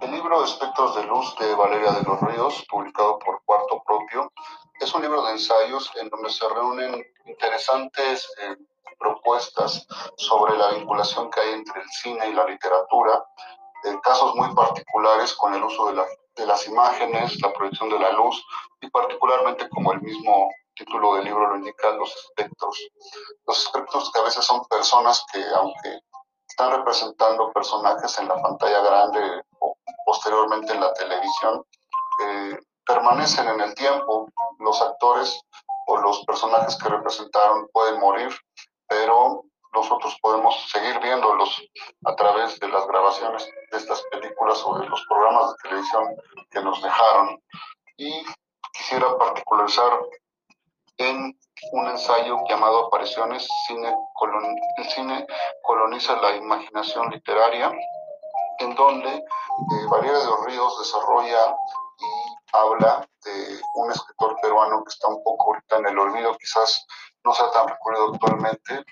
[0.00, 4.30] El libro Espectros de Luz de Valeria de los Ríos, publicado por Cuarto Propio,
[4.78, 8.56] es un libro de ensayos en donde se reúnen interesantes eh,
[8.98, 9.86] propuestas
[10.18, 13.24] sobre la vinculación que hay entre el cine y la literatura,
[13.84, 16.02] en casos muy particulares con el uso de,
[16.36, 18.44] de las imágenes, la proyección de la luz
[18.82, 22.88] y particularmente como el mismo título del libro lo indica, los espectros.
[23.46, 26.00] Los espectros que a veces son personas que, aunque
[26.48, 31.64] están representando personajes en la pantalla grande o posteriormente en la televisión,
[32.22, 34.28] eh, permanecen en el tiempo.
[34.58, 35.40] Los actores
[35.86, 38.34] o los personajes que representaron pueden morir,
[38.86, 41.60] pero nosotros podemos seguir viéndolos
[42.04, 46.16] a través de las grabaciones de estas películas o de los programas de televisión
[46.50, 47.42] que nos dejaron.
[47.96, 48.24] Y
[48.72, 50.00] quisiera particularizar
[50.98, 51.38] en
[51.72, 53.94] un ensayo llamado Apariciones, cine
[54.76, 55.26] el cine
[55.62, 57.72] coloniza la imaginación literaria,
[58.58, 61.56] en donde eh, Valeria de los Ríos desarrolla
[61.98, 66.86] y habla de un escritor peruano que está un poco ahorita en el olvido, quizás
[67.24, 68.84] no sea tan recurrido actualmente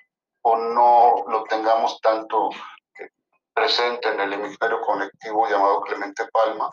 [0.43, 2.51] o no lo tengamos tanto
[2.99, 3.11] eh,
[3.55, 6.69] presente en el hemisferio conectivo llamado Clemente Palma,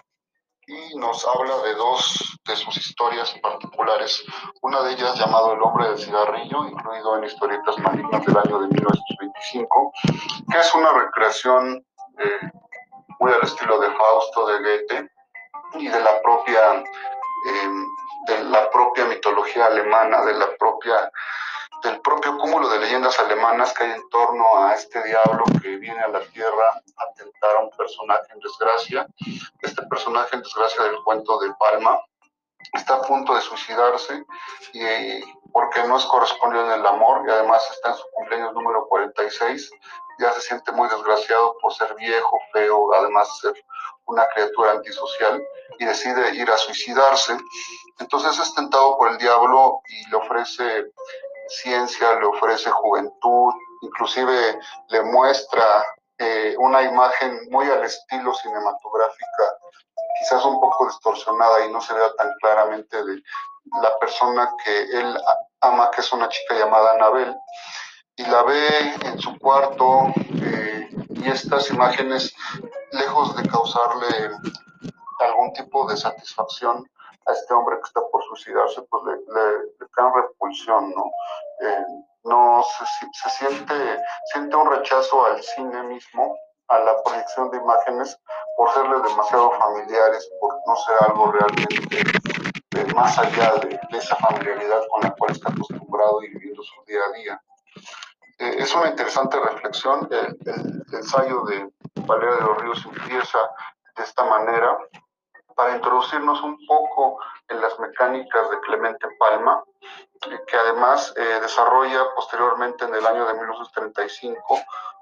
[0.69, 4.23] y nos habla de dos de sus historias particulares.
[4.61, 8.67] Una de ellas llamado El hombre del cigarrillo, incluido en Historietas Malignas del año de
[8.67, 9.93] 1925,
[10.51, 11.83] que es una recreación
[12.19, 12.51] eh,
[13.19, 15.11] muy al estilo de Fausto de Goethe
[15.79, 17.85] y de la propia em,
[18.27, 21.11] de la propia mitología alemana, de la propia
[21.83, 25.99] del propio cúmulo de leyendas alemanas que hay en torno a este diablo que viene
[26.01, 29.07] a la tierra a tentar a un personaje en desgracia.
[29.61, 31.99] Este personaje en desgracia del cuento de Palma
[32.73, 34.25] está a punto de suicidarse
[34.73, 35.21] y
[35.51, 39.71] porque no es correspondido en el amor y además está en su cumpleaños número 46,
[40.19, 43.65] ya se siente muy desgraciado por ser viejo, feo, además de ser
[44.05, 45.41] una criatura antisocial
[45.79, 47.37] y decide ir a suicidarse.
[47.99, 50.91] Entonces es tentado por el diablo y le ofrece
[51.49, 55.85] ciencia, le ofrece juventud, inclusive le muestra
[56.17, 59.57] eh, una imagen muy al estilo cinematográfica,
[60.19, 63.21] quizás un poco distorsionada y no se vea tan claramente de
[63.81, 65.17] la persona que él
[65.61, 67.35] ama, que es una chica llamada Anabel,
[68.15, 70.07] y la ve en su cuarto
[70.43, 72.33] eh, y estas imágenes,
[72.91, 74.31] lejos de causarle
[75.19, 76.89] algún tipo de satisfacción,
[77.29, 81.05] a este hombre que está por suicidarse, pues le, le, dan repulsión, ¿no?
[81.61, 81.85] Eh,
[82.23, 83.73] no se, se, siente,
[84.31, 86.35] siente un rechazo al cine mismo,
[86.67, 88.17] a la proyección de imágenes,
[88.55, 92.03] por serle demasiado familiares, por no ser algo realmente
[92.95, 97.17] más allá de, esa familiaridad con la cual está acostumbrado y viviendo su día a
[97.17, 97.41] día.
[98.39, 100.07] Eh, es una interesante reflexión.
[100.11, 101.69] El, el, el ensayo de
[102.05, 103.39] Valeria de los Ríos empieza
[103.95, 104.77] de esta manera
[105.59, 109.61] para introducirnos un poco en las mecánicas de Clemente Palma,
[110.47, 114.57] que además eh, desarrolla posteriormente en el año de 1935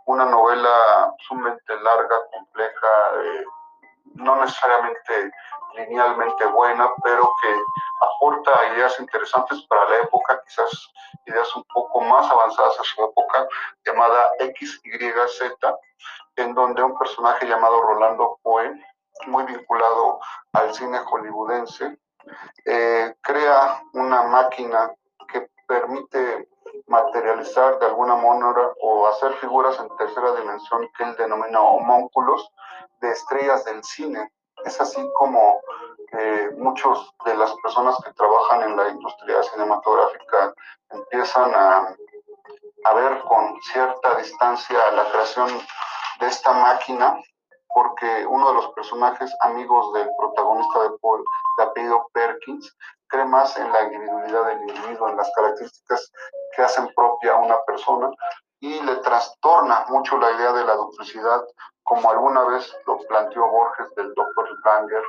[0.07, 2.88] una novela sumamente larga, compleja,
[3.22, 3.45] eh,
[4.16, 5.31] no necesariamente
[5.75, 7.56] linealmente buena, pero que
[8.01, 10.91] aporta ideas interesantes para la época, quizás
[11.28, 13.47] ideas un poco más avanzadas a su época,
[13.85, 15.53] llamada XYZ,
[16.38, 18.74] en donde un personaje llamado Rolando Poe
[19.27, 20.19] muy vinculado
[20.53, 21.97] al cine hollywoodense,
[22.65, 24.91] eh, crea una máquina
[25.31, 26.49] que permite
[26.88, 32.49] materializar de alguna manera o hacer figuras en tercera dimensión que él denomina homónculos
[33.01, 34.31] de estrellas del cine.
[34.65, 35.61] Es así como
[36.13, 40.53] eh, muchos de las personas que trabajan en la industria cinematográfica
[40.89, 41.95] empiezan a,
[42.85, 45.49] a ver con cierta distancia la creación
[46.19, 47.21] de esta máquina
[47.77, 51.23] porque uno de los personajes amigos del protagonista de Paul,
[51.57, 56.12] de apellido Perkins, cree más en la individualidad del individuo, en las características
[56.56, 58.09] que hacen propia a una persona
[58.62, 61.45] y le trastorna mucho la idea de la duplicidad,
[61.83, 64.50] como alguna vez lo planteó Borges del Dr.
[64.65, 65.03] Langer,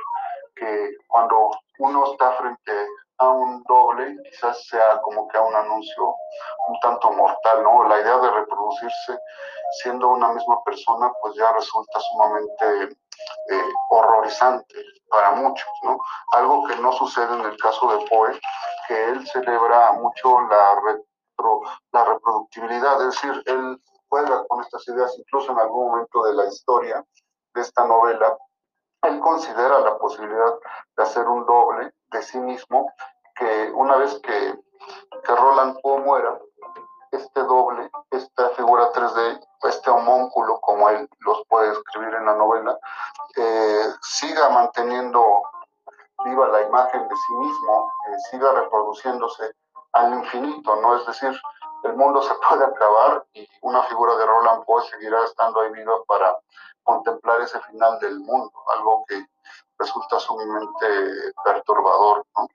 [0.55, 1.49] que cuando
[1.79, 2.71] uno está frente
[3.19, 6.15] a un doble, quizás sea como que a un anuncio
[6.67, 7.87] un tanto mortal, ¿no?
[7.87, 9.19] La idea de reproducirse
[9.81, 12.97] siendo una misma persona, pues ya resulta sumamente
[13.49, 14.75] eh, horrorizante
[15.09, 15.97] para muchos, ¿no?
[16.33, 18.39] Algo que no sucede en el caso de Poe,
[18.87, 21.61] que él celebra mucho la, retro,
[21.91, 26.45] la reproductibilidad, es decir, él juega con estas ideas, incluso en algún momento de la
[26.47, 27.05] historia
[27.53, 28.37] de esta novela,
[29.03, 30.53] él considera la posibilidad
[30.97, 32.91] de hacer un doble de sí mismo
[33.35, 34.59] que una vez que
[35.23, 36.39] que Roland Poe muera,
[37.11, 42.77] este doble, esta figura 3D, este homónculo, como él los puede escribir en la novela,
[43.35, 45.41] eh, siga manteniendo
[46.23, 49.51] viva la imagen de sí mismo, eh, siga reproduciéndose
[49.93, 50.97] al infinito, ¿no?
[50.97, 51.39] Es decir,
[51.83, 56.03] el mundo se puede acabar y una figura de Roland Poe seguirá estando ahí viva
[56.07, 56.37] para
[56.83, 59.25] contemplar ese final del mundo, algo que
[59.77, 62.47] resulta sumamente perturbador, ¿no?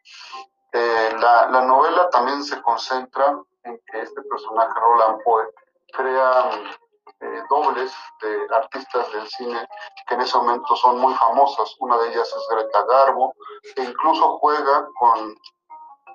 [0.73, 5.45] Eh, la, la, novela también se concentra en que este personaje, Roland Poe,
[5.93, 6.51] crea
[7.21, 9.69] eh, dobles de artistas del cine
[10.07, 11.75] que en ese momento son muy famosas.
[11.79, 13.35] Una de ellas es Greta Garbo,
[13.77, 15.35] e incluso juega con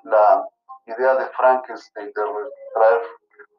[0.04, 0.46] la
[0.92, 2.22] idea de Frankenstein de
[2.74, 3.02] traer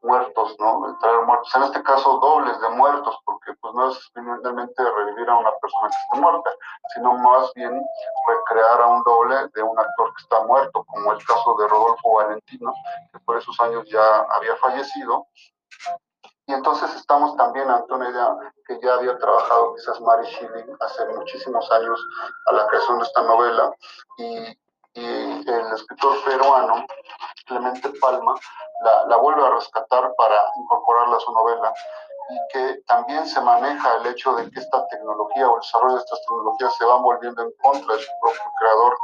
[0.01, 0.98] muertos, ¿no?
[1.00, 1.56] traer muertos.
[1.56, 5.89] En este caso, dobles de muertos, porque pues no es finalmente revivir a una persona
[5.89, 6.50] que esté muerta,
[6.94, 7.81] sino más bien
[8.28, 12.13] recrear a un doble de un actor que está muerto, como el caso de Rodolfo
[12.13, 12.74] Valentino,
[13.12, 15.28] que por esos años ya había fallecido.
[16.48, 17.94] Y entonces estamos también ante
[18.66, 22.04] que ya había trabajado quizás Mary Shelley hace muchísimos años
[22.48, 23.72] a la creación de esta novela
[24.18, 24.57] y,
[24.94, 26.86] y el escritor peruano
[27.51, 28.33] Clemente Palma
[28.83, 31.74] la, la, vuelve a rescatar para incorporarla a su novela
[32.30, 36.01] y que también se maneja el hecho de que esta tecnología o el desarrollo de
[36.01, 38.98] estas tecnologías se van volviendo en contra de su propio creador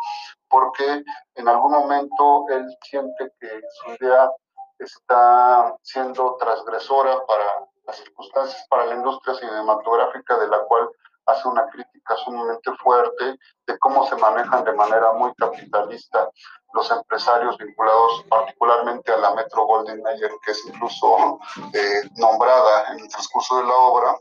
[0.50, 1.04] porque
[1.36, 4.32] en algún momento él siente que su idea
[4.80, 10.90] está siendo transgresora para las circunstancias, para la industria cinematográfica de la cual
[11.28, 16.30] hace una crítica sumamente fuerte de cómo se manejan de manera muy capitalista
[16.74, 21.40] los empresarios vinculados particularmente a la Metro Golden Mayer, que es incluso
[21.74, 24.16] eh, nombrada en el transcurso de la obra,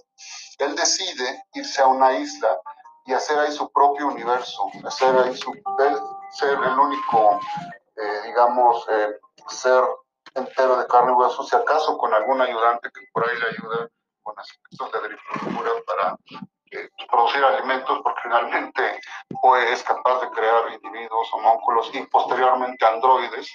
[0.58, 2.60] él decide irse a una isla
[3.04, 5.52] y hacer ahí su propio universo, hacer ahí su,
[6.30, 7.40] ser el único,
[7.96, 9.18] eh, digamos, eh,
[9.48, 9.84] ser
[10.34, 13.90] entero de carne y hueso, si acaso con algún ayudante que por ahí le ayude
[14.22, 16.16] con aspectos de agricultura para
[16.72, 19.00] eh, producir alimentos, porque finalmente
[19.40, 23.48] pues, es capaz de crear individuos, homónculos y posteriormente androides.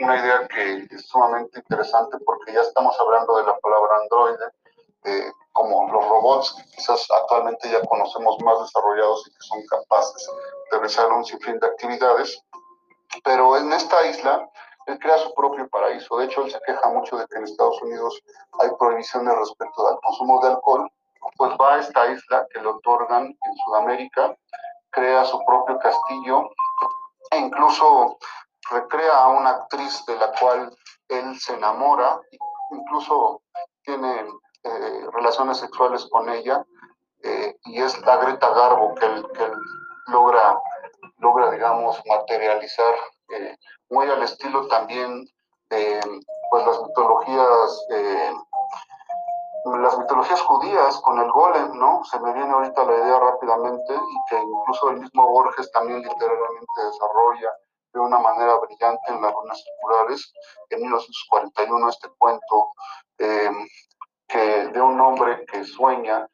[0.00, 4.46] Una idea que es sumamente interesante porque ya estamos hablando de la palabra androide,
[5.04, 10.30] eh, como los robots que quizás actualmente ya conocemos más desarrollados y que son capaces
[10.70, 12.42] de realizar un sinfín de actividades.
[13.24, 14.48] Pero en esta isla
[14.86, 16.16] él crea su propio paraíso.
[16.16, 18.20] De hecho, él se queja mucho de que en Estados Unidos
[18.60, 20.90] hay prohibiciones respecto al consumo de alcohol.
[21.36, 24.36] Pues va a esta isla que le otorgan en Sudamérica,
[24.90, 26.50] crea su propio castillo
[27.30, 28.18] e incluso
[28.70, 30.74] recrea a una actriz de la cual
[31.08, 32.20] él se enamora,
[32.70, 33.42] incluso
[33.82, 34.26] tiene
[34.62, 36.64] eh, relaciones sexuales con ella,
[37.22, 39.24] eh, y es la Greta Garbo que él,
[40.06, 40.58] logra,
[41.18, 42.94] logra, digamos, materializar
[43.30, 43.56] eh,
[43.90, 45.26] muy al estilo también
[45.68, 46.00] de
[46.50, 47.86] pues las mitologías
[49.64, 52.02] las mitologías judías con el golem, ¿no?
[52.04, 56.84] Se me viene ahorita la idea rápidamente y que incluso el mismo Borges también literalmente
[56.84, 57.52] desarrolla
[57.92, 60.32] de una manera brillante en las runas circulares.
[60.70, 62.72] En 1941 este cuento
[63.18, 63.50] eh,
[64.28, 66.26] que de un hombre que sueña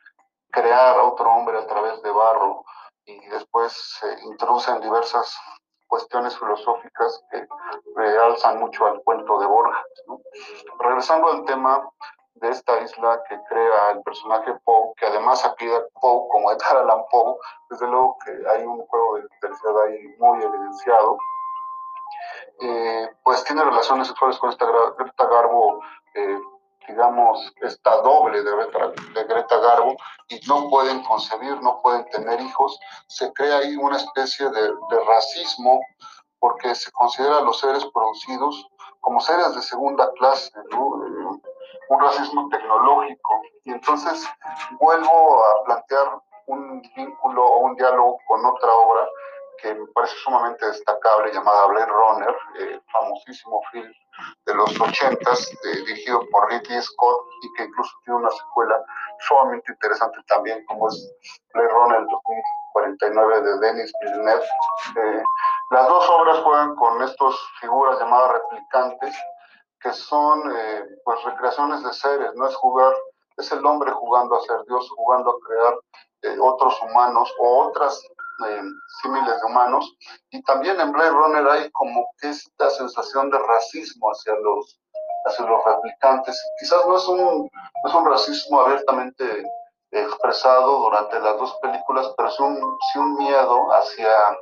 [0.50, 2.64] crear a otro hombre a través de barro
[3.04, 5.36] y después se introducen diversas
[5.86, 7.46] cuestiones filosóficas que
[7.94, 9.84] realzan mucho al cuento de Borges.
[10.78, 11.88] Regresando al tema
[12.36, 17.04] de esta isla que crea el personaje Poe, que además apida Poe como Edgar Allan
[17.10, 17.36] Poe,
[17.70, 21.18] desde luego que hay un juego de tercera ahí muy evidenciado.
[22.60, 24.66] Eh, pues tiene relaciones sexuales con esta
[24.96, 25.80] Greta Garbo
[26.14, 26.38] eh,
[26.88, 29.96] digamos, esta doble de Greta, Garbo
[30.28, 32.78] y no pueden concebir, no pueden tener hijos,
[33.08, 35.80] se crea ahí una especie de, de racismo
[36.38, 38.68] porque se considera a los seres producidos
[39.00, 41.05] como seres de segunda clase, ¿no?
[41.88, 43.42] Un racismo tecnológico.
[43.64, 44.28] Y entonces
[44.80, 49.08] vuelvo a plantear un vínculo o un diálogo con otra obra
[49.58, 53.92] que me parece sumamente destacable llamada Blade Runner, eh, famosísimo film
[54.44, 58.82] de los ochentas, eh, dirigido por Ridley Scott y que incluso tiene una secuela
[59.20, 61.12] sumamente interesante también, como es
[61.52, 64.44] Blade Runner 2049 de Denis Villeneuve.
[64.96, 65.22] Eh,
[65.70, 69.16] las dos obras juegan con estas figuras llamadas replicantes,
[69.80, 70.42] que son
[71.04, 72.94] pues recreaciones de seres, no es jugar,
[73.36, 75.74] es el hombre jugando a ser Dios, jugando a crear
[76.40, 78.02] otros humanos o otras
[78.44, 78.62] eh,
[79.02, 79.96] símiles de humanos.
[80.30, 84.78] Y también en Blade Runner hay como esta sensación de racismo hacia los,
[85.24, 86.38] hacia los replicantes.
[86.58, 89.44] Quizás no es un, no es un racismo abiertamente
[89.90, 94.36] expresado durante las dos películas, pero es un, sí un miedo hacia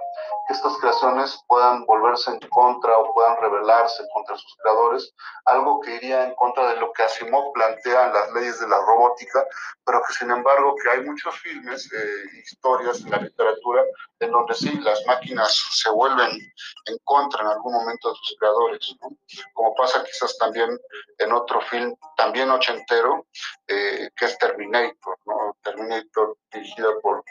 [0.49, 5.15] estas creaciones puedan volverse en contra o puedan rebelarse contra sus creadores,
[5.47, 8.79] algo que iría en contra de lo que Asimov plantea en las leyes de la
[8.81, 9.47] robótica,
[9.85, 13.83] pero que sin embargo que hay muchos filmes, eh, historias en la literatura,
[14.21, 18.97] en donde sí, las máquinas se vuelven en contra en algún momento de sus creadores,
[19.55, 20.79] como pasa quizás también
[21.19, 23.27] en otro film, también ochentero,
[23.67, 25.57] eh, que es Terminator, ¿no?
[25.63, 27.25] Terminator dirigida por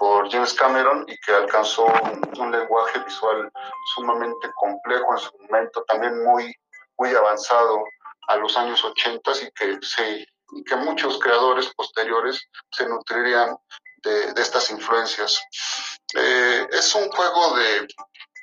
[0.00, 3.52] por James Cameron y que alcanzó un, lenguaje visual
[3.94, 6.54] sumamente complejo en su momento, también muy,
[6.96, 7.84] muy avanzado
[8.28, 10.26] a los años 80 y que, se,
[10.64, 13.56] que muchos creadores posteriores se nutrirían
[14.02, 15.38] de, estas influencias.
[16.16, 17.88] Eh, es un juego de,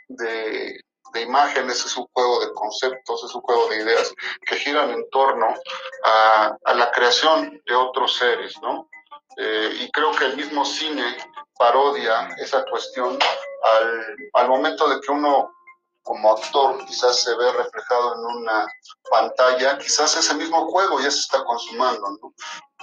[0.09, 0.81] de,
[1.13, 4.13] de, imágenes, es un juego de conceptos, es un juego de ideas
[4.45, 5.55] que giran en torno
[6.03, 8.87] a, a la creación de otros seres, ¿no?
[9.37, 11.17] Eh, y creo que el mismo cine
[11.57, 13.17] parodia esa cuestión
[13.63, 15.51] al, al momento de que uno
[16.07, 18.67] como actor quizás se ve reflejado en una
[19.11, 22.33] pantalla, quizás ese mismo juego ya se está consumando.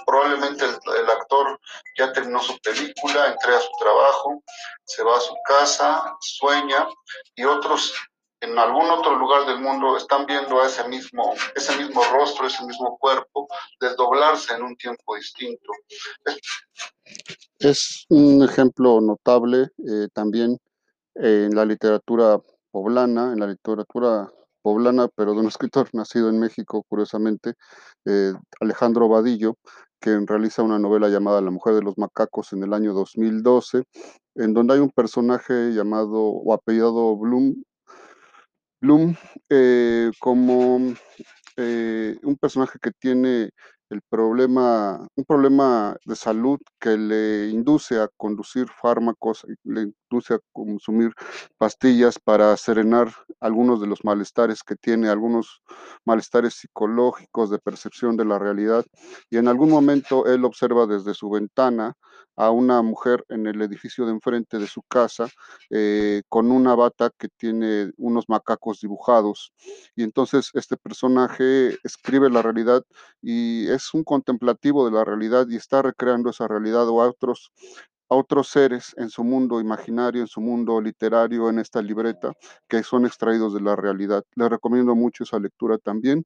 [0.05, 1.59] Probablemente el, el, actor
[1.97, 4.43] ya terminó su película, entrega su trabajo,
[4.83, 6.87] se va a su casa, sueña
[7.35, 7.93] y otros
[8.41, 12.65] en algún otro lugar del mundo están viendo a ese mismo, ese mismo rostro, ese
[12.65, 13.47] mismo cuerpo,
[13.79, 15.71] desdoblarse en un tiempo distinto.
[17.59, 20.57] Es un ejemplo notable eh, también
[21.15, 22.39] en la literatura
[22.71, 24.29] poblana, en la literatura
[24.61, 27.53] poblana, pero de un escritor nacido en México, curiosamente,
[28.05, 29.55] eh, Alejandro Vadillo,
[29.99, 33.83] que realiza una novela llamada La mujer de los macacos en el año 2012,
[34.35, 37.63] en donde hay un personaje llamado o apellidado Bloom,
[38.81, 39.15] Bloom
[39.49, 40.93] eh, como
[41.57, 43.51] eh, un personaje que tiene
[43.89, 50.39] el problema, un problema de salud que le induce a conducir fármacos, le induce a
[50.51, 51.11] consumir
[51.57, 55.61] pastillas para serenar algunos de los malestares que tiene, algunos
[56.05, 58.85] malestares psicológicos de percepción de la realidad.
[59.29, 61.95] Y en algún momento él observa desde su ventana
[62.35, 65.27] a una mujer en el edificio de enfrente de su casa
[65.69, 69.53] eh, con una bata que tiene unos macacos dibujados.
[69.95, 72.83] Y entonces este personaje escribe la realidad
[73.21, 77.51] y es un contemplativo de la realidad y está recreando esa realidad o a otros
[78.09, 82.33] a otros seres en su mundo imaginario, en su mundo literario, en esta libreta,
[82.67, 84.23] que son extraídos de la realidad.
[84.35, 86.23] Les recomiendo mucho esa lectura también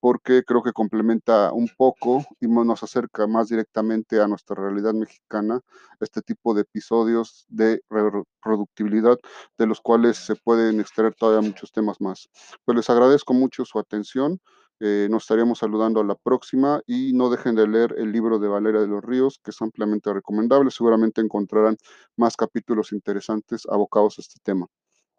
[0.00, 5.60] porque creo que complementa un poco y nos acerca más directamente a nuestra realidad mexicana
[6.00, 9.16] este tipo de episodios de reproductibilidad
[9.58, 12.28] de los cuales se pueden extraer todavía muchos temas más.
[12.64, 14.40] Pues les agradezco mucho su atención.
[14.80, 18.48] Eh, nos estaríamos saludando a la próxima y no dejen de leer el libro de
[18.48, 20.70] Valeria de los Ríos, que es ampliamente recomendable.
[20.70, 21.76] Seguramente encontrarán
[22.16, 24.66] más capítulos interesantes abocados a este tema.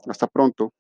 [0.07, 0.73] Hasta pronto.